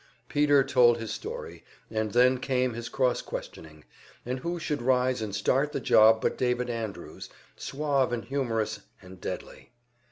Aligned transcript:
Peter 0.29 0.63
told 0.63 0.97
his 0.97 1.13
story, 1.13 1.63
and 1.91 2.11
then 2.13 2.39
came 2.39 2.73
his 2.73 2.89
cross 2.89 3.21
questioning, 3.21 3.83
and 4.25 4.39
who 4.39 4.57
should 4.57 4.81
rise 4.81 5.21
and 5.21 5.35
start 5.35 5.73
the 5.73 5.79
job 5.79 6.19
but 6.21 6.39
David 6.39 6.71
Andrews, 6.71 7.29
suave 7.55 8.11
and 8.11 8.25
humorous 8.25 8.79
and 8.99 9.21
deadly. 9.21 9.69